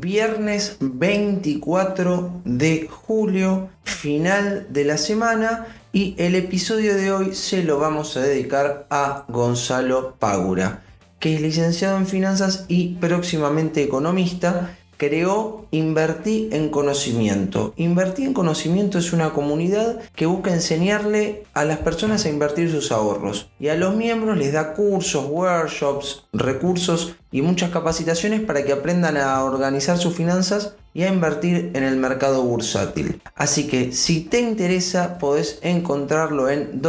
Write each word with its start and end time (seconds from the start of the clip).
viernes 0.00 0.76
24 0.80 2.42
de 2.44 2.88
julio, 2.88 3.70
final 3.84 4.66
de 4.70 4.84
la 4.84 4.96
semana 4.96 5.66
y 5.92 6.14
el 6.18 6.34
episodio 6.34 6.94
de 6.94 7.12
hoy 7.12 7.34
se 7.34 7.62
lo 7.62 7.78
vamos 7.78 8.16
a 8.16 8.20
dedicar 8.20 8.86
a 8.90 9.24
Gonzalo 9.28 10.16
Pagura, 10.18 10.82
que 11.18 11.34
es 11.34 11.40
licenciado 11.40 11.98
en 11.98 12.06
finanzas 12.06 12.64
y 12.68 12.94
próximamente 12.94 13.82
economista 13.82 14.76
creó 15.02 15.66
Invertí 15.72 16.48
en 16.52 16.68
Conocimiento. 16.68 17.74
Invertí 17.76 18.22
en 18.22 18.34
Conocimiento 18.34 18.98
es 18.98 19.12
una 19.12 19.32
comunidad 19.32 19.98
que 20.14 20.26
busca 20.26 20.54
enseñarle 20.54 21.42
a 21.54 21.64
las 21.64 21.78
personas 21.78 22.24
a 22.24 22.28
invertir 22.28 22.70
sus 22.70 22.92
ahorros 22.92 23.48
y 23.58 23.66
a 23.66 23.74
los 23.74 23.96
miembros 23.96 24.38
les 24.38 24.52
da 24.52 24.74
cursos, 24.74 25.26
workshops, 25.28 26.22
recursos 26.32 27.16
y 27.32 27.42
muchas 27.42 27.70
capacitaciones 27.70 28.42
para 28.42 28.64
que 28.64 28.72
aprendan 28.72 29.16
a 29.16 29.42
organizar 29.42 29.98
sus 29.98 30.14
finanzas 30.14 30.76
y 30.94 31.02
a 31.02 31.08
invertir 31.08 31.72
en 31.74 31.82
el 31.82 31.96
mercado 31.96 32.42
bursátil. 32.44 33.20
Así 33.34 33.66
que 33.66 33.90
si 33.90 34.20
te 34.20 34.38
interesa 34.40 35.18
podés 35.18 35.58
encontrarlo 35.62 36.48
en 36.48 36.80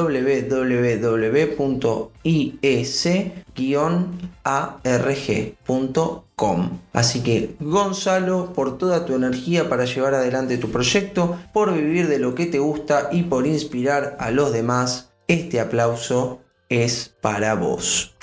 Así 6.92 7.22
que 7.22 7.56
Gonzalo, 7.60 8.54
por 8.54 8.78
toda 8.78 9.06
tu 9.06 9.16
energía 9.16 9.70
para 9.70 9.86
llevar 9.86 10.14
adelante 10.14 10.58
tu 10.58 10.72
proyecto, 10.72 11.38
por 11.54 11.74
vivir 11.74 12.08
de 12.10 12.20
lo 12.20 12.36
que 12.36 12.46
te 12.46 12.60
gusta 12.60 13.10
y 13.12 13.24
por 13.24 13.48
inspirar 13.48 14.18
a 14.20 14.30
los 14.32 14.52
demás, 14.52 15.12
este 15.28 15.62
aplauso 15.62 16.42
es 16.68 17.16
para 17.22 17.56
vos. 17.56 18.14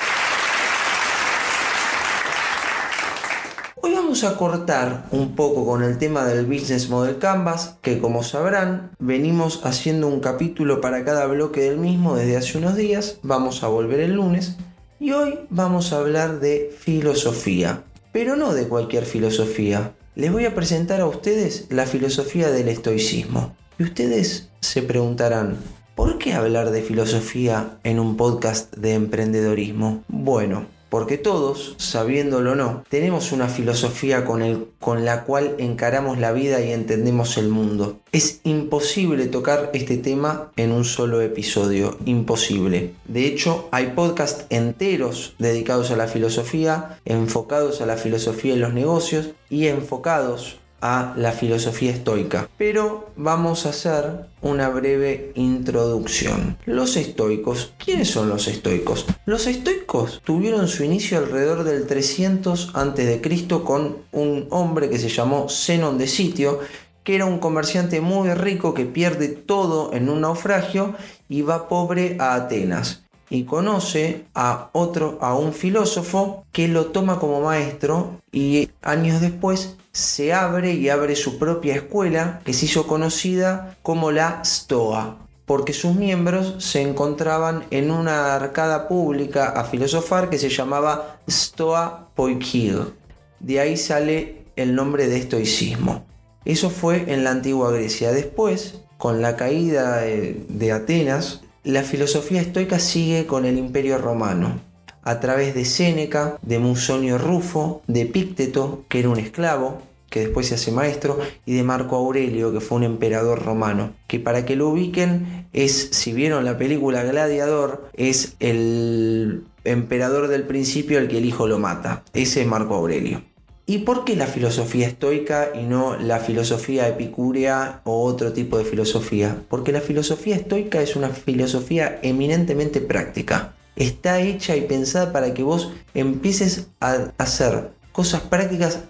Hoy 3.82 3.94
vamos 3.94 4.22
a 4.24 4.36
cortar 4.36 5.06
un 5.12 5.34
poco 5.34 5.64
con 5.64 5.82
el 5.82 5.96
tema 5.96 6.24
del 6.24 6.44
Business 6.44 6.90
Model 6.90 7.16
Canvas, 7.16 7.78
que 7.80 8.00
como 8.00 8.22
sabrán, 8.22 8.90
venimos 8.98 9.62
haciendo 9.64 10.08
un 10.08 10.20
capítulo 10.20 10.82
para 10.82 11.04
cada 11.04 11.24
bloque 11.24 11.62
del 11.62 11.78
mismo 11.78 12.16
desde 12.16 12.36
hace 12.36 12.58
unos 12.58 12.76
días, 12.76 13.18
vamos 13.22 13.62
a 13.62 13.68
volver 13.68 14.00
el 14.00 14.12
lunes, 14.12 14.58
y 14.98 15.12
hoy 15.12 15.38
vamos 15.48 15.94
a 15.94 15.98
hablar 15.98 16.40
de 16.40 16.70
filosofía 16.78 17.84
pero 18.12 18.36
no 18.36 18.54
de 18.54 18.68
cualquier 18.68 19.04
filosofía. 19.04 19.94
Les 20.14 20.32
voy 20.32 20.44
a 20.44 20.54
presentar 20.54 21.00
a 21.00 21.06
ustedes 21.06 21.66
la 21.70 21.86
filosofía 21.86 22.50
del 22.50 22.68
estoicismo. 22.68 23.56
Y 23.78 23.84
ustedes 23.84 24.50
se 24.60 24.82
preguntarán, 24.82 25.56
¿por 25.94 26.18
qué 26.18 26.34
hablar 26.34 26.70
de 26.70 26.82
filosofía 26.82 27.78
en 27.84 28.00
un 28.00 28.16
podcast 28.16 28.76
de 28.76 28.94
emprendedorismo? 28.94 30.04
Bueno, 30.08 30.66
porque 30.90 31.16
todos, 31.16 31.76
sabiéndolo 31.78 32.52
o 32.52 32.54
no, 32.54 32.84
tenemos 32.88 33.32
una 33.32 33.48
filosofía 33.48 34.24
con, 34.24 34.42
el, 34.42 34.66
con 34.78 35.04
la 35.04 35.24
cual 35.24 35.54
encaramos 35.58 36.18
la 36.18 36.32
vida 36.32 36.60
y 36.60 36.72
entendemos 36.72 37.38
el 37.38 37.48
mundo. 37.48 38.00
Es 38.12 38.40
imposible 38.44 39.26
tocar 39.26 39.70
este 39.72 39.96
tema 39.96 40.50
en 40.56 40.72
un 40.72 40.84
solo 40.84 41.20
episodio, 41.22 41.96
imposible. 42.04 42.92
De 43.06 43.24
hecho, 43.24 43.68
hay 43.70 43.92
podcasts 43.94 44.44
enteros 44.50 45.34
dedicados 45.38 45.90
a 45.90 45.96
la 45.96 46.08
filosofía, 46.08 46.98
enfocados 47.04 47.80
a 47.80 47.86
la 47.86 47.96
filosofía 47.96 48.54
en 48.54 48.60
los 48.60 48.74
negocios 48.74 49.30
y 49.48 49.68
enfocados 49.68 50.59
a 50.80 51.14
la 51.16 51.32
filosofía 51.32 51.90
estoica. 51.90 52.48
Pero 52.56 53.10
vamos 53.16 53.66
a 53.66 53.70
hacer 53.70 54.26
una 54.42 54.68
breve 54.68 55.32
introducción. 55.34 56.56
Los 56.66 56.96
estoicos, 56.96 57.72
¿quiénes 57.82 58.10
son 58.10 58.28
los 58.28 58.48
estoicos? 58.48 59.06
Los 59.26 59.46
estoicos 59.46 60.20
tuvieron 60.24 60.68
su 60.68 60.84
inicio 60.84 61.18
alrededor 61.18 61.64
del 61.64 61.86
300 61.86 62.72
a.C. 62.74 63.20
con 63.64 63.98
un 64.12 64.46
hombre 64.50 64.88
que 64.88 64.98
se 64.98 65.08
llamó 65.08 65.48
Zenón 65.48 65.98
de 65.98 66.06
Sitio, 66.06 66.60
que 67.04 67.14
era 67.14 67.26
un 67.26 67.38
comerciante 67.38 68.00
muy 68.00 68.32
rico 68.34 68.74
que 68.74 68.86
pierde 68.86 69.28
todo 69.28 69.92
en 69.92 70.08
un 70.08 70.22
naufragio 70.22 70.94
y 71.28 71.42
va 71.42 71.68
pobre 71.68 72.16
a 72.18 72.34
Atenas 72.34 73.02
y 73.30 73.44
conoce 73.44 74.26
a 74.34 74.68
otro, 74.72 75.18
a 75.22 75.34
un 75.34 75.52
filósofo 75.52 76.44
que 76.52 76.68
lo 76.68 76.86
toma 76.86 77.18
como 77.18 77.40
maestro 77.40 78.20
y 78.32 78.68
años 78.82 79.20
después 79.20 79.76
se 79.92 80.32
abre 80.32 80.74
y 80.74 80.88
abre 80.88 81.16
su 81.16 81.38
propia 81.38 81.74
escuela 81.74 82.40
que 82.44 82.52
se 82.52 82.66
hizo 82.66 82.86
conocida 82.86 83.76
como 83.82 84.10
la 84.10 84.42
Stoa, 84.44 85.16
porque 85.46 85.72
sus 85.72 85.94
miembros 85.94 86.56
se 86.58 86.82
encontraban 86.82 87.64
en 87.70 87.90
una 87.90 88.34
arcada 88.34 88.88
pública 88.88 89.46
a 89.46 89.64
filosofar 89.64 90.28
que 90.28 90.38
se 90.38 90.48
llamaba 90.48 91.20
Stoa 91.28 92.08
Poikil. 92.14 92.92
De 93.40 93.58
ahí 93.58 93.76
sale 93.76 94.44
el 94.56 94.74
nombre 94.74 95.08
de 95.08 95.16
estoicismo. 95.16 96.04
Eso 96.44 96.70
fue 96.70 97.12
en 97.12 97.24
la 97.24 97.30
antigua 97.30 97.70
Grecia. 97.70 98.12
Después, 98.12 98.80
con 98.96 99.22
la 99.22 99.36
caída 99.36 99.98
de, 99.98 100.72
Atenas, 100.72 101.40
la 101.64 101.82
filosofía 101.82 102.40
estoica 102.40 102.78
sigue 102.78 103.26
con 103.26 103.44
el 103.44 103.58
imperio 103.58 103.98
romano, 103.98 104.60
a 105.02 105.20
través 105.20 105.54
de 105.54 105.64
Séneca, 105.64 106.38
de 106.42 106.58
Musonio 106.58 107.18
Rufo, 107.18 107.82
de 107.86 108.06
Pícteto, 108.06 108.84
que 108.88 109.00
era 109.00 109.08
un 109.08 109.18
esclavo, 109.18 109.82
que 110.08 110.20
después 110.20 110.48
se 110.48 110.56
hace 110.56 110.72
maestro, 110.72 111.18
y 111.46 111.54
de 111.54 111.62
Marco 111.62 111.96
Aurelio, 111.96 112.52
que 112.52 112.60
fue 112.60 112.78
un 112.78 112.84
emperador 112.84 113.44
romano, 113.44 113.92
que 114.06 114.18
para 114.18 114.44
que 114.44 114.56
lo 114.56 114.68
ubiquen 114.68 115.46
es, 115.52 115.90
si 115.92 116.12
vieron 116.12 116.44
la 116.44 116.58
película 116.58 117.04
Gladiador, 117.04 117.88
es 117.94 118.36
el 118.40 119.44
emperador 119.64 120.28
del 120.28 120.44
principio 120.44 120.98
el 120.98 121.08
que 121.08 121.18
el 121.18 121.26
hijo 121.26 121.46
lo 121.46 121.58
mata. 121.58 122.02
Ese 122.12 122.42
es 122.42 122.46
Marco 122.46 122.74
Aurelio. 122.74 123.22
¿Y 123.70 123.78
por 123.78 124.04
qué 124.04 124.16
la 124.16 124.26
filosofía 124.26 124.88
estoica 124.88 125.50
y 125.54 125.62
no 125.62 125.96
la 125.96 126.18
filosofía 126.18 126.88
epicúrea 126.88 127.82
o 127.84 128.02
otro 128.02 128.32
tipo 128.32 128.58
de 128.58 128.64
filosofía? 128.64 129.44
Porque 129.48 129.70
la 129.70 129.80
filosofía 129.80 130.34
estoica 130.34 130.82
es 130.82 130.96
una 130.96 131.10
filosofía 131.10 132.00
eminentemente 132.02 132.80
práctica. 132.80 133.54
Está 133.76 134.18
hecha 134.22 134.56
y 134.56 134.62
pensada 134.62 135.12
para 135.12 135.34
que 135.34 135.44
vos 135.44 135.72
empieces 135.94 136.66
a 136.80 137.12
hacer 137.18 137.70
cosas 137.92 138.22
prácticas 138.22 138.80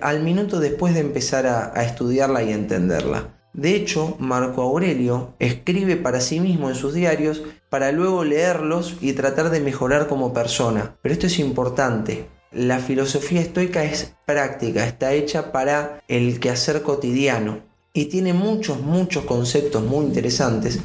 al 0.00 0.22
minuto 0.22 0.58
después 0.58 0.94
de 0.94 1.00
empezar 1.00 1.46
a, 1.46 1.78
a 1.78 1.84
estudiarla 1.84 2.42
y 2.44 2.52
entenderla. 2.54 3.28
De 3.52 3.76
hecho, 3.76 4.16
Marco 4.18 4.62
Aurelio 4.62 5.34
escribe 5.38 5.96
para 5.96 6.22
sí 6.22 6.40
mismo 6.40 6.70
en 6.70 6.76
sus 6.76 6.94
diarios 6.94 7.42
para 7.68 7.92
luego 7.92 8.24
leerlos 8.24 8.96
y 9.02 9.12
tratar 9.12 9.50
de 9.50 9.60
mejorar 9.60 10.06
como 10.06 10.32
persona. 10.32 10.96
Pero 11.02 11.12
esto 11.12 11.26
es 11.26 11.38
importante 11.38 12.32
la 12.54 12.78
filosofía 12.78 13.40
estoica 13.40 13.84
es 13.84 14.14
práctica, 14.26 14.86
está 14.86 15.12
hecha 15.12 15.52
para 15.52 16.02
el 16.08 16.40
quehacer 16.40 16.82
cotidiano 16.82 17.60
y 17.92 18.06
tiene 18.06 18.32
muchos, 18.32 18.80
muchos 18.80 19.24
conceptos 19.24 19.82
muy 19.84 20.06
interesantes, 20.06 20.80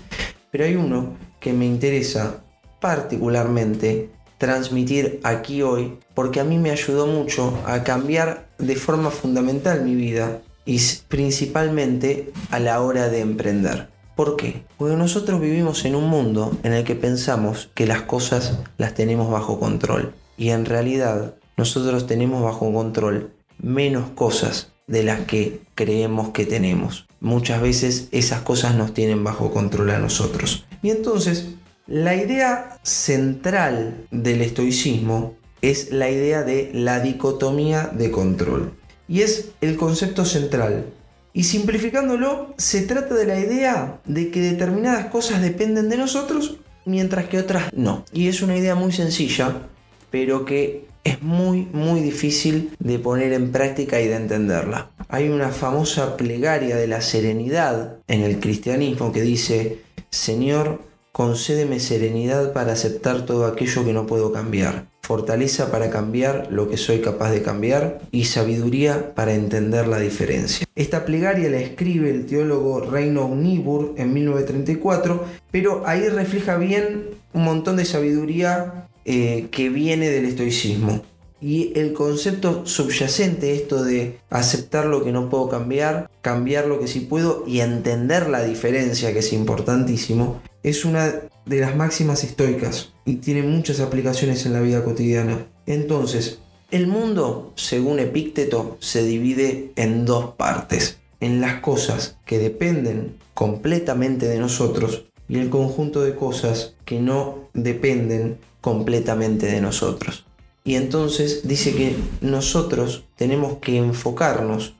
pero 0.51 0.65
hay 0.65 0.75
uno 0.75 1.17
que 1.39 1.53
me 1.53 1.65
interesa 1.65 2.43
particularmente 2.79 4.09
transmitir 4.37 5.19
aquí 5.23 5.61
hoy 5.61 5.97
porque 6.13 6.39
a 6.39 6.43
mí 6.43 6.57
me 6.57 6.71
ayudó 6.71 7.07
mucho 7.07 7.61
a 7.65 7.83
cambiar 7.83 8.47
de 8.57 8.75
forma 8.75 9.11
fundamental 9.11 9.83
mi 9.83 9.95
vida 9.95 10.41
y 10.65 10.79
principalmente 11.07 12.31
a 12.51 12.59
la 12.59 12.81
hora 12.81 13.09
de 13.09 13.21
emprender. 13.21 13.89
¿Por 14.15 14.35
qué? 14.35 14.63
Porque 14.77 14.95
nosotros 14.95 15.39
vivimos 15.39 15.85
en 15.85 15.95
un 15.95 16.09
mundo 16.09 16.57
en 16.63 16.73
el 16.73 16.83
que 16.83 16.95
pensamos 16.95 17.69
que 17.73 17.85
las 17.85 18.01
cosas 18.01 18.59
las 18.77 18.93
tenemos 18.93 19.31
bajo 19.31 19.59
control 19.59 20.13
y 20.37 20.49
en 20.49 20.65
realidad 20.65 21.35
nosotros 21.59 22.07
tenemos 22.07 22.41
bajo 22.41 22.73
control 22.73 23.33
menos 23.61 24.09
cosas 24.11 24.71
de 24.87 25.03
las 25.03 25.19
que 25.21 25.59
creemos 25.75 26.29
que 26.29 26.45
tenemos. 26.45 27.05
Muchas 27.19 27.61
veces 27.61 28.07
esas 28.11 28.41
cosas 28.41 28.75
nos 28.75 28.93
tienen 28.93 29.25
bajo 29.25 29.51
control 29.51 29.91
a 29.91 29.99
nosotros. 29.99 30.65
Y 30.81 30.89
entonces, 30.89 31.49
la 31.85 32.15
idea 32.15 32.79
central 32.81 34.07
del 34.09 34.41
estoicismo 34.41 35.35
es 35.61 35.91
la 35.91 36.09
idea 36.09 36.43
de 36.43 36.71
la 36.73 37.01
dicotomía 37.01 37.87
de 37.87 38.09
control. 38.09 38.73
Y 39.09 39.21
es 39.21 39.49
el 39.59 39.75
concepto 39.75 40.23
central. 40.23 40.85
Y 41.33 41.43
simplificándolo, 41.43 42.53
se 42.57 42.83
trata 42.83 43.15
de 43.15 43.25
la 43.25 43.37
idea 43.37 43.99
de 44.05 44.31
que 44.31 44.39
determinadas 44.39 45.07
cosas 45.07 45.41
dependen 45.41 45.89
de 45.89 45.97
nosotros 45.97 46.57
mientras 46.85 47.25
que 47.27 47.37
otras 47.37 47.73
no. 47.73 48.05
Y 48.13 48.29
es 48.29 48.41
una 48.41 48.55
idea 48.55 48.75
muy 48.75 48.93
sencilla, 48.93 49.67
pero 50.09 50.45
que 50.45 50.88
es 51.09 51.21
muy 51.21 51.67
muy 51.73 52.01
difícil 52.01 52.71
de 52.79 52.99
poner 52.99 53.33
en 53.33 53.51
práctica 53.51 53.99
y 54.01 54.07
de 54.07 54.15
entenderla. 54.15 54.91
Hay 55.07 55.29
una 55.29 55.49
famosa 55.49 56.17
plegaria 56.17 56.75
de 56.75 56.87
la 56.87 57.01
serenidad 57.01 57.97
en 58.07 58.21
el 58.21 58.39
cristianismo 58.39 59.11
que 59.11 59.21
dice, 59.21 59.79
Señor, 60.11 60.79
concédeme 61.11 61.79
serenidad 61.79 62.53
para 62.53 62.73
aceptar 62.73 63.25
todo 63.25 63.45
aquello 63.45 63.83
que 63.83 63.93
no 63.93 64.05
puedo 64.05 64.31
cambiar, 64.31 64.85
fortaleza 65.01 65.71
para 65.71 65.89
cambiar 65.89 66.47
lo 66.51 66.69
que 66.69 66.77
soy 66.77 67.01
capaz 67.01 67.31
de 67.31 67.41
cambiar 67.41 67.99
y 68.11 68.25
sabiduría 68.25 69.15
para 69.15 69.33
entender 69.33 69.87
la 69.87 69.99
diferencia. 69.99 70.67
Esta 70.75 71.05
plegaria 71.05 71.49
la 71.49 71.57
escribe 71.57 72.09
el 72.09 72.25
teólogo 72.25 72.81
Reino 72.81 73.27
Niebuhr 73.35 73.95
en 73.97 74.13
1934, 74.13 75.25
pero 75.51 75.83
ahí 75.85 76.07
refleja 76.07 76.57
bien 76.57 77.09
un 77.33 77.43
montón 77.43 77.75
de 77.77 77.85
sabiduría 77.85 78.87
eh, 79.11 79.47
que 79.49 79.69
viene 79.69 80.11
del 80.11 80.25
estoicismo. 80.25 81.01
Y 81.41 81.71
el 81.73 81.93
concepto 81.93 82.67
subyacente, 82.67 83.55
esto 83.55 83.83
de 83.83 84.19
aceptar 84.29 84.85
lo 84.85 85.03
que 85.03 85.11
no 85.11 85.31
puedo 85.31 85.49
cambiar, 85.49 86.11
cambiar 86.21 86.67
lo 86.67 86.79
que 86.79 86.87
sí 86.87 86.99
puedo 86.99 87.43
y 87.47 87.61
entender 87.61 88.29
la 88.29 88.43
diferencia, 88.43 89.11
que 89.11 89.17
es 89.17 89.33
importantísimo, 89.33 90.43
es 90.61 90.85
una 90.85 91.21
de 91.47 91.59
las 91.59 91.75
máximas 91.75 92.23
estoicas 92.23 92.93
y 93.03 93.15
tiene 93.15 93.41
muchas 93.41 93.79
aplicaciones 93.79 94.45
en 94.45 94.53
la 94.53 94.61
vida 94.61 94.83
cotidiana. 94.83 95.47
Entonces, 95.65 96.37
el 96.69 96.85
mundo, 96.85 97.53
según 97.55 97.97
Epícteto, 97.97 98.77
se 98.79 99.03
divide 99.03 99.71
en 99.75 100.05
dos 100.05 100.35
partes. 100.35 100.99
En 101.19 101.41
las 101.41 101.61
cosas 101.61 102.17
que 102.27 102.37
dependen 102.37 103.17
completamente 103.33 104.27
de 104.27 104.37
nosotros 104.37 105.05
y 105.27 105.39
el 105.39 105.49
conjunto 105.49 106.01
de 106.01 106.13
cosas 106.13 106.75
que 106.89 106.99
no 106.99 107.51
dependen 107.53 108.39
completamente 108.61 109.45
de 109.45 109.61
nosotros. 109.61 110.25
Y 110.63 110.73
entonces 110.73 111.47
dice 111.47 111.75
que 111.75 111.95
nosotros 112.21 113.05
tenemos 113.15 113.59
que 113.59 113.77
enfocarnos 113.77 114.73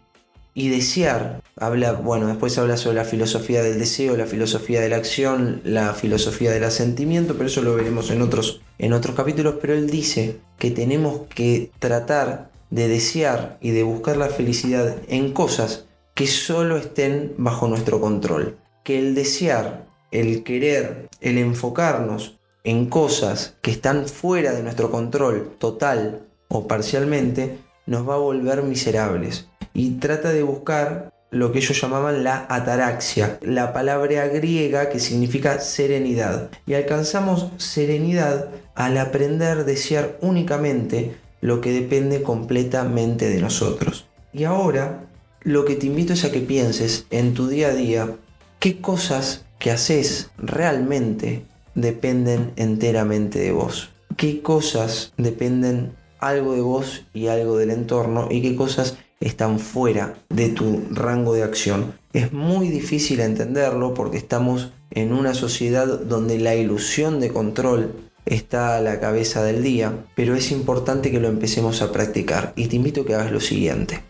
y 0.55 0.69
desear. 0.69 1.39
Habla, 1.55 1.91
bueno, 1.91 2.25
después 2.25 2.57
habla 2.57 2.77
sobre 2.77 2.95
la 2.95 3.05
filosofía 3.05 3.61
del 3.61 3.77
deseo, 3.77 4.17
la 4.17 4.25
filosofía 4.25 4.81
de 4.81 4.89
la 4.89 4.95
acción, 4.95 5.61
la 5.63 5.93
filosofía 5.93 6.49
del 6.49 6.63
asentimiento, 6.63 7.35
pero 7.35 7.45
eso 7.45 7.61
lo 7.61 7.75
veremos 7.75 8.09
en 8.09 8.23
otros, 8.23 8.61
en 8.79 8.93
otros 8.93 9.15
capítulos. 9.15 9.57
Pero 9.61 9.75
él 9.75 9.87
dice 9.87 10.39
que 10.57 10.71
tenemos 10.71 11.27
que 11.35 11.69
tratar 11.77 12.49
de 12.71 12.87
desear 12.87 13.59
y 13.61 13.69
de 13.69 13.83
buscar 13.83 14.17
la 14.17 14.29
felicidad 14.29 14.95
en 15.09 15.31
cosas 15.31 15.85
que 16.15 16.25
solo 16.25 16.75
estén 16.77 17.35
bajo 17.37 17.67
nuestro 17.67 18.01
control. 18.01 18.57
Que 18.83 18.97
el 18.97 19.13
desear, 19.13 19.88
el 20.11 20.43
querer, 20.43 21.09
el 21.21 21.37
enfocarnos 21.37 22.39
en 22.63 22.87
cosas 22.87 23.55
que 23.61 23.71
están 23.71 24.07
fuera 24.07 24.53
de 24.53 24.63
nuestro 24.63 24.91
control 24.91 25.55
total 25.57 26.27
o 26.47 26.67
parcialmente, 26.67 27.59
nos 27.85 28.07
va 28.07 28.15
a 28.15 28.19
volver 28.19 28.63
miserables. 28.63 29.47
Y 29.73 29.91
trata 29.91 30.31
de 30.31 30.43
buscar 30.43 31.11
lo 31.31 31.51
que 31.51 31.59
ellos 31.59 31.79
llamaban 31.79 32.23
la 32.23 32.47
ataraxia, 32.49 33.37
la 33.41 33.71
palabra 33.71 34.27
griega 34.27 34.89
que 34.89 34.99
significa 34.99 35.59
serenidad. 35.59 36.49
Y 36.65 36.73
alcanzamos 36.73 37.51
serenidad 37.57 38.49
al 38.75 38.97
aprender 38.97 39.59
a 39.59 39.63
desear 39.63 40.17
únicamente 40.21 41.15
lo 41.41 41.61
que 41.61 41.71
depende 41.71 42.23
completamente 42.23 43.29
de 43.29 43.41
nosotros. 43.41 44.07
Y 44.33 44.43
ahora 44.43 45.05
lo 45.41 45.65
que 45.65 45.75
te 45.75 45.85
invito 45.85 46.13
es 46.13 46.25
a 46.25 46.31
que 46.31 46.41
pienses 46.41 47.05
en 47.11 47.33
tu 47.33 47.47
día 47.47 47.69
a 47.69 47.73
día 47.73 48.15
qué 48.59 48.81
cosas 48.81 49.45
que 49.59 49.71
haces 49.71 50.31
realmente 50.37 51.43
dependen 51.75 52.53
enteramente 52.55 53.39
de 53.39 53.51
vos. 53.51 53.89
¿Qué 54.17 54.41
cosas 54.41 55.13
dependen 55.17 55.93
algo 56.19 56.53
de 56.53 56.61
vos 56.61 57.05
y 57.13 57.27
algo 57.27 57.57
del 57.57 57.71
entorno 57.71 58.27
y 58.31 58.41
qué 58.41 58.55
cosas 58.55 58.97
están 59.19 59.59
fuera 59.59 60.15
de 60.29 60.49
tu 60.49 60.83
rango 60.91 61.33
de 61.33 61.43
acción? 61.43 61.93
Es 62.13 62.33
muy 62.33 62.69
difícil 62.69 63.19
entenderlo 63.19 63.93
porque 63.93 64.17
estamos 64.17 64.71
en 64.91 65.13
una 65.13 65.33
sociedad 65.33 65.87
donde 65.87 66.39
la 66.39 66.55
ilusión 66.55 67.19
de 67.19 67.29
control 67.29 67.93
está 68.25 68.77
a 68.77 68.81
la 68.81 68.99
cabeza 68.99 69.43
del 69.43 69.63
día, 69.63 70.05
pero 70.15 70.35
es 70.35 70.51
importante 70.51 71.11
que 71.11 71.19
lo 71.19 71.27
empecemos 71.27 71.81
a 71.81 71.91
practicar 71.91 72.53
y 72.55 72.67
te 72.67 72.75
invito 72.75 73.01
a 73.01 73.05
que 73.05 73.15
hagas 73.15 73.31
lo 73.31 73.39
siguiente. 73.39 74.01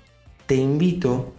Te 0.45 0.55
invito 0.55 1.33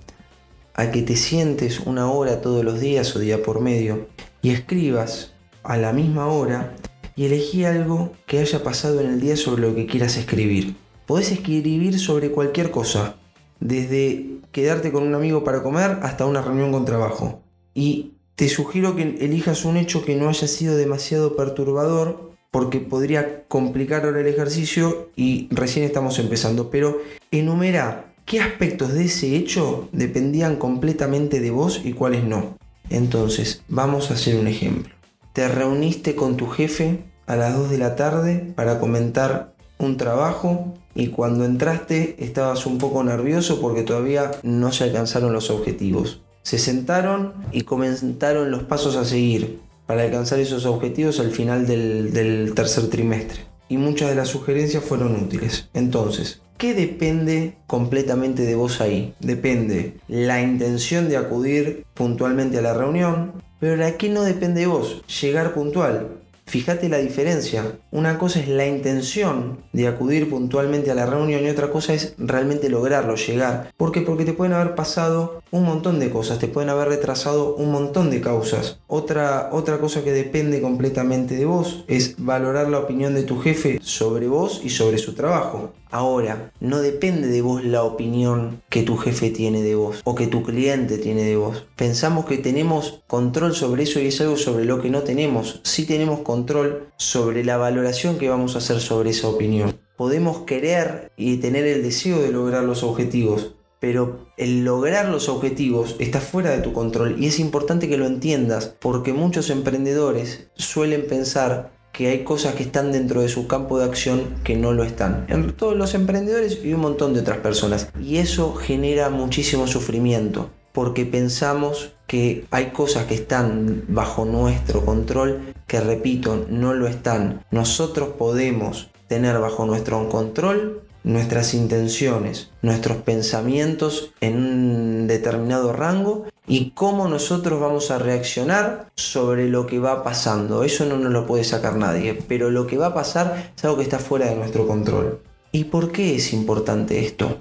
a 0.81 0.91
que 0.93 1.03
te 1.03 1.15
sientes 1.15 1.81
una 1.81 2.11
hora 2.11 2.41
todos 2.41 2.65
los 2.65 2.81
días 2.81 3.15
o 3.15 3.19
día 3.19 3.43
por 3.43 3.61
medio 3.61 4.09
y 4.41 4.49
escribas 4.49 5.35
a 5.63 5.77
la 5.77 5.93
misma 5.93 6.29
hora 6.29 6.75
y 7.15 7.27
elegí 7.27 7.67
algo 7.67 8.13
que 8.27 8.39
haya 8.39 8.63
pasado 8.63 8.99
en 9.01 9.11
el 9.11 9.21
día 9.21 9.37
sobre 9.37 9.61
lo 9.61 9.75
que 9.75 9.85
quieras 9.85 10.17
escribir. 10.17 10.77
Podés 11.05 11.33
escribir 11.33 11.99
sobre 11.99 12.31
cualquier 12.31 12.71
cosa, 12.71 13.17
desde 13.59 14.39
quedarte 14.53 14.91
con 14.91 15.03
un 15.03 15.15
amigo 15.15 15.45
para 15.45 15.63
comer 15.63 15.99
hasta 16.01 16.25
una 16.25 16.41
reunión 16.41 16.73
con 16.73 16.87
trabajo. 16.87 17.43
Y 17.75 18.13
te 18.35 18.49
sugiero 18.49 18.97
que 18.97 19.19
elijas 19.21 19.67
un 19.67 19.77
hecho 19.77 20.03
que 20.03 20.17
no 20.17 20.31
haya 20.31 20.49
sido 20.49 20.79
demasiado 20.79 21.37
perturbador 21.37 22.31
porque 22.51 22.81
podría 22.81 23.45
complicar 23.49 24.07
ahora 24.07 24.21
el 24.21 24.27
ejercicio 24.29 25.11
y 25.15 25.49
recién 25.51 25.85
estamos 25.85 26.19
empezando. 26.19 26.71
Pero 26.71 27.03
enumera 27.31 28.10
qué 28.31 28.41
aspectos 28.41 28.95
de 28.95 29.05
ese 29.05 29.37
hecho 29.37 29.91
dependían 29.93 30.57
completamente 30.57 31.41
de 31.41 31.51
vos 31.51 31.83
y 31.85 31.93
cuáles 31.93 32.25
no. 32.25 32.57
Entonces, 32.89 33.63
vamos 33.69 34.11
a 34.11 34.15
hacer 34.15 34.37
un 34.37 34.47
ejemplo 34.47 34.95
te 35.33 35.49
reuniste 35.49 36.15
con 36.15 36.37
tu 36.37 36.49
jefe 36.49 37.05
a 37.27 37.37
las 37.37 37.57
2 37.57 37.71
de 37.71 37.79
la 37.79 37.97
tarde 37.97 38.53
para 38.55 38.79
comentar 38.81 39.55
un 39.79 39.97
trabajo 39.97 40.75
y 40.95 41.09
cuando 41.09 41.45
entraste 41.45 42.17
estabas 42.19 42.67
un 42.67 42.79
poco 42.79 43.03
nervioso 43.05 43.61
porque 43.61 43.83
todavía 43.83 44.33
no 44.43 44.73
se 44.73 44.85
alcanzaron 44.85 45.33
los 45.33 45.51
objetivos. 45.51 46.23
Se 46.43 46.59
sentaron 46.59 47.35
y 47.53 47.63
comentaron 47.63 48.51
los 48.51 48.65
pasos 48.65 48.97
a 48.97 49.05
seguir 49.05 49.61
para 49.87 50.03
alcanzar 50.03 50.41
esos 50.41 50.67
objetivos 50.67 51.21
al 51.21 51.31
final 51.31 51.67
del, 51.67 52.13
del 52.13 52.55
tercer 52.55 52.89
trimestre. 52.89 53.41
Y 53.69 53.77
muchas 53.77 54.11
de 54.11 54.17
las 54.17 54.29
sugerencias 54.29 54.83
fueron 54.83 55.15
útiles. 55.15 55.69
Entonces, 55.75 56.43
¿qué 56.61 56.75
depende 56.75 57.55
completamente 57.67 58.43
de 58.43 58.55
vos 58.55 58.83
ahí? 58.83 59.15
Depende 59.19 59.95
la 60.09 60.43
intención 60.43 61.09
de 61.09 61.17
acudir 61.17 61.87
puntualmente 61.95 62.59
a 62.59 62.63
la 62.63 62.75
reunión, 62.75 63.33
pero 63.59 63.77
la 63.77 63.97
que 63.97 64.11
no 64.11 64.25
depende 64.25 64.61
de 64.61 64.67
vos, 64.67 65.03
llegar 65.23 65.55
puntual. 65.55 66.19
Fíjate 66.45 66.91
la 66.91 66.99
diferencia. 66.99 67.79
Una 67.93 68.19
cosa 68.19 68.41
es 68.41 68.49
la 68.49 68.67
intención 68.67 69.61
de 69.73 69.87
acudir 69.87 70.29
puntualmente 70.29 70.91
a 70.91 70.95
la 70.95 71.07
reunión 71.07 71.45
y 71.45 71.49
otra 71.49 71.71
cosa 71.71 71.95
es 71.95 72.15
realmente 72.19 72.69
lograrlo, 72.69 73.15
llegar. 73.15 73.71
¿Por 73.77 73.91
qué? 73.91 74.03
Porque 74.03 74.27
te 74.27 74.35
pueden 74.35 74.53
haber 74.53 74.75
pasado 74.75 75.43
un 75.53 75.65
montón 75.65 75.99
de 75.99 76.11
cosas, 76.11 76.41
te 76.41 76.49
pueden 76.49 76.69
haber 76.69 76.89
retrasado 76.89 77.55
un 77.55 77.73
montón 77.73 78.11
de 78.11 78.21
causas. 78.21 78.81
Otra, 78.87 79.49
otra 79.53 79.79
cosa 79.79 80.05
que 80.05 80.13
depende 80.13 80.61
completamente 80.61 81.37
de 81.37 81.47
vos 81.47 81.85
es 81.89 82.17
valorar 82.19 82.69
la 82.69 82.81
opinión 82.81 83.15
de 83.15 83.23
tu 83.23 83.39
jefe 83.39 83.79
sobre 83.81 84.27
vos 84.27 84.61
y 84.63 84.69
sobre 84.69 84.99
su 84.99 85.15
trabajo. 85.15 85.73
Ahora, 85.93 86.53
no 86.61 86.81
depende 86.81 87.27
de 87.27 87.43
vos 87.43 87.65
la 87.65 87.83
opinión 87.83 88.63
que 88.69 88.85
tu 88.85 88.97
jefe 88.97 89.31
tiene 89.31 89.61
de 89.63 89.75
vos 89.75 90.03
o 90.05 90.15
que 90.15 90.29
tu 90.29 90.45
cliente 90.45 90.99
tiene 90.99 91.25
de 91.25 91.37
vos. 91.37 91.67
Pensamos 91.75 92.27
que 92.27 92.39
tenemos 92.39 93.03
control 93.09 93.55
sobre 93.55 93.83
eso 93.83 93.99
y 93.99 94.07
es 94.07 94.21
algo 94.21 94.37
sobre 94.37 94.65
lo 94.65 94.81
que 94.81 94.91
no 94.91 95.03
tenemos. 95.03 95.61
Sí 95.65 95.87
tenemos 95.87 96.21
control 96.21 96.87
sobre 96.97 97.45
la 97.45 97.57
valoración 97.57 98.19
que 98.19 98.29
vamos 98.29 98.55
a 98.55 98.59
hacer 98.59 98.79
sobre 98.79 99.11
esa 99.11 99.27
opinión. 99.27 99.81
Podemos 99.97 100.43
querer 100.43 101.11
y 101.17 101.39
tener 101.39 101.67
el 101.67 101.83
deseo 101.83 102.21
de 102.21 102.31
lograr 102.31 102.63
los 102.63 102.85
objetivos, 102.85 103.55
pero 103.81 104.27
el 104.37 104.65
lograr 104.65 105.09
los 105.09 105.29
objetivos 105.29 105.97
está 105.99 106.21
fuera 106.21 106.51
de 106.51 106.63
tu 106.63 106.73
control 106.73 107.17
y 107.19 107.27
es 107.27 107.41
importante 107.41 107.89
que 107.89 107.97
lo 107.97 108.07
entiendas 108.07 108.77
porque 108.79 109.13
muchos 109.13 109.51
emprendedores 109.51 110.51
suelen 110.55 111.07
pensar 111.09 111.73
que 112.01 112.09
hay 112.09 112.25
cosas 112.25 112.55
que 112.55 112.63
están 112.63 112.93
dentro 112.93 113.21
de 113.21 113.29
su 113.29 113.47
campo 113.47 113.79
de 113.79 113.85
acción 113.85 114.37
que 114.43 114.57
no 114.57 114.73
lo 114.73 114.85
están. 114.85 115.27
En 115.29 115.53
todos 115.53 115.77
los 115.77 115.93
emprendedores 115.93 116.59
y 116.65 116.73
un 116.73 116.81
montón 116.81 117.13
de 117.13 117.21
otras 117.21 117.41
personas. 117.41 117.91
Y 118.01 118.17
eso 118.17 118.55
genera 118.55 119.11
muchísimo 119.11 119.67
sufrimiento 119.67 120.49
porque 120.73 121.05
pensamos 121.05 121.93
que 122.07 122.47
hay 122.51 122.71
cosas 122.71 123.05
que 123.05 123.13
están 123.13 123.85
bajo 123.89 124.25
nuestro 124.25 124.83
control 124.83 125.53
que, 125.67 125.79
repito, 125.79 126.47
no 126.49 126.73
lo 126.73 126.89
están. 126.89 127.45
Nosotros 127.51 128.15
podemos 128.17 128.89
tener 129.07 129.39
bajo 129.39 129.67
nuestro 129.67 130.09
control 130.09 130.81
nuestras 131.05 131.53
intenciones, 131.53 132.49
nuestros 132.63 132.97
pensamientos 132.99 134.15
en 134.23 134.37
un 134.37 135.07
determinado 135.07 135.75
rango 135.75 136.25
y 136.51 136.73
cómo 136.73 137.07
nosotros 137.07 137.61
vamos 137.61 137.93
a 137.93 138.01
reaccionar 138.01 138.91
sobre 138.97 139.49
lo 139.49 139.69
que 139.69 139.79
va 139.79 140.03
pasando. 140.03 140.65
Eso 140.65 140.85
no 140.85 140.99
nos 140.99 141.13
lo 141.13 141.25
puede 141.25 141.45
sacar 141.45 141.77
nadie, 141.77 142.13
pero 142.27 142.51
lo 142.51 142.67
que 142.67 142.77
va 142.77 142.87
a 142.87 142.95
pasar 142.95 143.53
es 143.57 143.65
algo 143.65 143.77
que 143.77 143.85
está 143.85 144.01
fuera 144.01 144.27
de 144.27 144.35
nuestro 144.35 144.67
control. 144.67 145.21
¿Y 145.53 145.65
por 145.65 145.93
qué 145.93 146.17
es 146.17 146.33
importante 146.33 147.07
esto? 147.07 147.39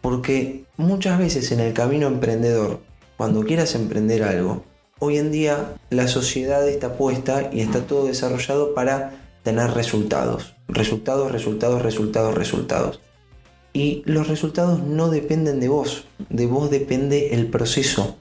Porque 0.00 0.64
muchas 0.78 1.18
veces 1.18 1.52
en 1.52 1.60
el 1.60 1.74
camino 1.74 2.06
emprendedor, 2.06 2.80
cuando 3.18 3.44
quieras 3.44 3.74
emprender 3.74 4.22
algo, 4.22 4.64
hoy 5.00 5.18
en 5.18 5.32
día 5.32 5.74
la 5.90 6.08
sociedad 6.08 6.66
está 6.66 6.94
puesta 6.94 7.50
y 7.52 7.60
está 7.60 7.86
todo 7.86 8.06
desarrollado 8.06 8.72
para 8.72 9.20
tener 9.42 9.72
resultados. 9.72 10.54
Resultados, 10.66 11.30
resultados, 11.30 11.82
resultados, 11.82 12.34
resultados. 12.34 13.00
Y 13.74 14.02
los 14.06 14.28
resultados 14.28 14.82
no 14.82 15.10
dependen 15.10 15.60
de 15.60 15.68
vos, 15.68 16.06
de 16.30 16.46
vos 16.46 16.70
depende 16.70 17.34
el 17.34 17.46
proceso, 17.48 18.16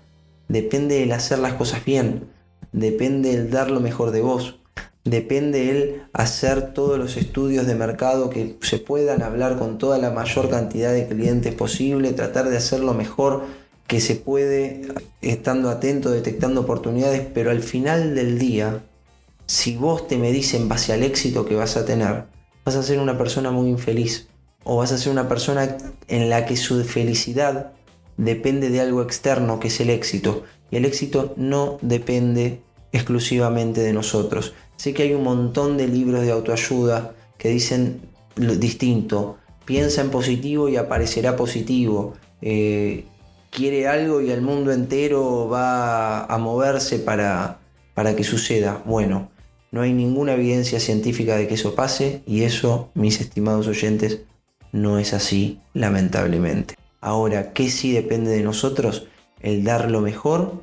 depende 0.50 1.04
el 1.04 1.14
hacer 1.14 1.40
las 1.40 1.54
cosas 1.54 1.86
bien, 1.86 2.28
depende 2.74 3.34
el 3.34 3.50
dar 3.50 3.72
lo 3.72 3.80
mejor 3.80 4.12
de 4.12 4.22
vos, 4.22 4.60
depende 5.06 5.70
el 5.70 6.04
hacer 6.12 6.74
todos 6.74 7.00
los 7.00 7.16
estudios 7.16 7.66
de 7.66 7.76
mercado 7.76 8.30
que 8.30 8.58
se 8.62 8.80
puedan 8.80 9.22
hablar 9.22 9.58
con 9.58 9.78
toda 9.78 9.98
la 9.98 10.12
mayor 10.12 10.50
cantidad 10.50 10.92
de 10.92 11.08
clientes 11.08 11.54
posible, 11.56 12.12
tratar 12.12 12.50
de 12.50 12.58
hacer 12.58 12.82
lo 12.82 12.94
mejor 12.94 13.46
que 13.88 14.02
se 14.02 14.16
puede, 14.16 14.82
estando 15.22 15.70
atento, 15.70 16.12
detectando 16.12 16.62
oportunidades, 16.62 17.26
pero 17.34 17.50
al 17.50 17.62
final 17.62 18.14
del 18.14 18.38
día, 18.38 18.84
si 19.46 19.78
vos 19.78 20.08
te 20.08 20.18
medís 20.18 20.54
en 20.54 20.68
base 20.68 20.94
al 20.94 21.02
éxito 21.02 21.46
que 21.46 21.56
vas 21.56 21.76
a 21.76 21.86
tener, 21.86 22.26
vas 22.66 22.76
a 22.76 22.84
ser 22.84 23.00
una 23.00 23.18
persona 23.18 23.50
muy 23.50 23.70
infeliz 23.70 24.28
o 24.64 24.78
vas 24.78 24.92
a 24.92 24.98
ser 24.98 25.12
una 25.12 25.28
persona 25.28 25.78
en 26.08 26.30
la 26.30 26.46
que 26.46 26.56
su 26.56 26.84
felicidad 26.84 27.72
depende 28.20 28.70
de 28.70 28.82
algo 28.82 29.02
externo 29.02 29.60
que 29.60 29.70
es 29.70 29.80
el 29.80 29.90
éxito. 29.90 30.44
Y 30.70 30.76
el 30.76 30.86
éxito 30.86 31.34
no 31.38 31.78
depende 31.82 32.62
exclusivamente 32.92 33.82
de 33.82 33.94
nosotros. 33.94 34.54
Sé 34.76 34.94
que 34.94 35.04
hay 35.04 35.14
un 35.14 35.24
montón 35.24 35.78
de 35.78 35.88
libros 35.88 36.22
de 36.22 36.32
autoayuda 36.32 37.16
que 37.38 37.50
dicen 37.50 38.02
lo 38.36 38.56
distinto. 38.56 39.38
Piensa 39.66 40.02
en 40.02 40.10
positivo 40.10 40.68
y 40.68 40.76
aparecerá 40.76 41.36
positivo. 41.36 42.16
Eh, 42.42 43.06
quiere 43.52 43.88
algo 43.88 44.22
y 44.22 44.32
el 44.32 44.42
mundo 44.42 44.72
entero 44.74 45.48
va 45.48 46.26
a 46.26 46.38
moverse 46.38 47.00
para, 47.00 47.60
para 47.94 48.16
que 48.16 48.26
suceda. 48.26 48.84
Bueno, 48.86 49.32
no 49.72 49.82
hay 49.82 49.94
ninguna 49.94 50.34
evidencia 50.34 50.80
científica 50.80 51.38
de 51.38 51.48
que 51.48 51.54
eso 51.54 51.74
pase 51.74 52.22
y 52.26 52.44
eso, 52.44 52.90
mis 52.96 53.22
estimados 53.22 53.68
oyentes, 53.68 54.22
no 54.74 55.00
es 55.00 55.14
así, 55.14 55.62
lamentablemente. 55.74 56.76
Ahora, 57.02 57.54
¿qué 57.54 57.70
sí 57.70 57.92
depende 57.92 58.32
de 58.32 58.44
nosotros? 58.44 59.08
El 59.42 59.64
dar 59.64 59.90
lo 59.90 60.02
mejor 60.02 60.62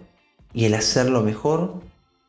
y 0.52 0.66
el 0.66 0.74
hacer 0.74 1.08
lo 1.08 1.22
mejor 1.22 1.80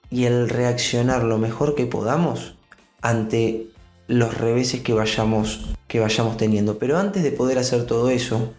y 0.10 0.26
el 0.26 0.50
reaccionar 0.50 1.24
lo 1.24 1.38
mejor 1.38 1.76
que 1.76 1.86
podamos 1.86 2.56
ante 3.02 3.68
los 4.08 4.38
reveses 4.38 4.82
que 4.82 4.94
vayamos, 4.94 5.76
que 5.88 6.00
vayamos 6.00 6.38
teniendo. 6.38 6.78
Pero 6.78 6.98
antes 6.98 7.24
de 7.24 7.32
poder 7.32 7.60
hacer 7.60 7.86
todo 7.86 8.10
eso, 8.10 8.54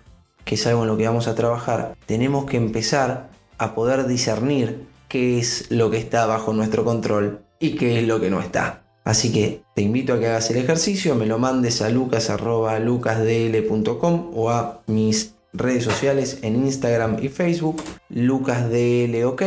que 0.45 0.57
es 0.57 0.67
algo 0.67 0.83
en 0.83 0.89
lo 0.89 0.97
que 0.97 1.07
vamos 1.07 1.29
a 1.29 1.35
trabajar, 1.35 1.97
tenemos 2.07 2.45
que 2.45 2.57
empezar 2.57 3.31
a 3.57 3.75
poder 3.75 4.07
discernir 4.07 4.87
qué 5.09 5.39
es 5.39 5.71
lo 5.71 5.91
que 5.91 5.99
está 5.99 6.27
bajo 6.27 6.53
nuestro 6.53 6.85
control 6.85 7.41
y 7.59 7.77
qué 7.77 7.99
es 7.99 8.07
lo 8.07 8.21
que 8.21 8.31
no 8.31 8.41
está. 8.41 8.85
Así 9.05 9.33
que 9.33 9.63
te 9.75 9.81
invito 9.81 10.13
a 10.13 10.21
que 10.21 10.27
hagas 10.27 10.51
el 10.51 10.59
ejercicio, 10.59 11.15
me 11.15 11.25
lo 11.25 11.39
mandes 11.39 11.81
a 11.81 11.89
lucas.lucasdl.com 11.89 14.31
o 14.35 14.51
a 14.51 14.83
mis 14.87 15.38
redes 15.53 15.85
sociales 15.85 16.39
en 16.43 16.57
Instagram 16.57 17.19
y 17.23 17.29
Facebook, 17.29 17.83
lucasdlok. 18.09 19.43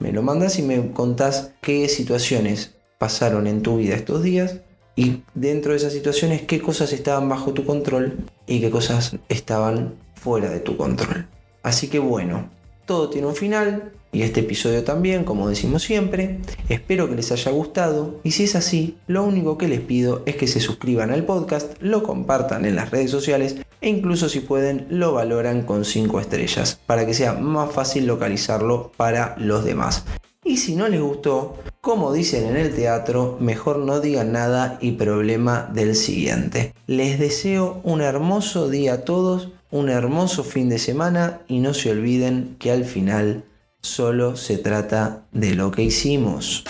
Me 0.00 0.12
lo 0.12 0.22
mandas 0.22 0.58
y 0.58 0.62
me 0.62 0.92
contás 0.92 1.52
qué 1.60 1.88
situaciones 1.88 2.74
pasaron 2.98 3.46
en 3.46 3.62
tu 3.62 3.76
vida 3.76 3.94
estos 3.94 4.22
días 4.22 4.60
y 4.96 5.22
dentro 5.34 5.72
de 5.72 5.78
esas 5.78 5.92
situaciones 5.92 6.42
qué 6.42 6.60
cosas 6.60 6.92
estaban 6.92 7.28
bajo 7.28 7.52
tu 7.52 7.64
control 7.64 8.24
y 8.46 8.60
qué 8.60 8.70
cosas 8.70 9.16
estaban 9.28 9.94
fuera 10.14 10.50
de 10.50 10.60
tu 10.60 10.76
control. 10.76 11.26
Así 11.62 11.88
que 11.88 11.98
bueno, 11.98 12.50
todo 12.86 13.10
tiene 13.10 13.26
un 13.26 13.34
final, 13.34 13.92
y 14.14 14.22
este 14.22 14.40
episodio 14.40 14.84
también, 14.84 15.24
como 15.24 15.48
decimos 15.48 15.82
siempre. 15.82 16.38
Espero 16.68 17.08
que 17.08 17.16
les 17.16 17.32
haya 17.32 17.50
gustado 17.50 18.20
y 18.22 18.30
si 18.30 18.44
es 18.44 18.54
así, 18.54 18.96
lo 19.08 19.24
único 19.24 19.58
que 19.58 19.66
les 19.66 19.80
pido 19.80 20.22
es 20.24 20.36
que 20.36 20.46
se 20.46 20.60
suscriban 20.60 21.10
al 21.10 21.24
podcast, 21.24 21.72
lo 21.80 22.04
compartan 22.04 22.64
en 22.64 22.76
las 22.76 22.92
redes 22.92 23.10
sociales 23.10 23.56
e 23.80 23.88
incluso 23.88 24.28
si 24.28 24.38
pueden 24.38 24.86
lo 24.88 25.12
valoran 25.12 25.62
con 25.62 25.84
5 25.84 26.20
estrellas 26.20 26.80
para 26.86 27.04
que 27.04 27.12
sea 27.12 27.32
más 27.32 27.72
fácil 27.72 28.06
localizarlo 28.06 28.92
para 28.96 29.34
los 29.36 29.64
demás. 29.64 30.04
Y 30.44 30.58
si 30.58 30.76
no 30.76 30.88
les 30.88 31.00
gustó, 31.00 31.56
como 31.80 32.12
dicen 32.12 32.46
en 32.46 32.56
el 32.56 32.74
teatro, 32.74 33.38
mejor 33.40 33.78
no 33.78 34.00
digan 34.00 34.32
nada 34.32 34.78
y 34.80 34.92
problema 34.92 35.70
del 35.72 35.96
siguiente. 35.96 36.74
Les 36.86 37.18
deseo 37.18 37.80
un 37.82 38.02
hermoso 38.02 38.68
día 38.68 38.94
a 38.94 39.04
todos, 39.04 39.48
un 39.70 39.88
hermoso 39.88 40.44
fin 40.44 40.68
de 40.68 40.78
semana 40.78 41.40
y 41.48 41.60
no 41.60 41.72
se 41.72 41.90
olviden 41.90 42.56
que 42.58 42.70
al 42.70 42.84
final 42.84 43.44
solo 43.80 44.36
se 44.36 44.58
trata 44.58 45.24
de 45.32 45.54
lo 45.54 45.70
que 45.70 45.82
hicimos. 45.82 46.64